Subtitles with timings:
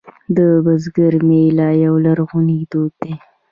[0.37, 3.13] د بزګر میله یو لرغونی دود دی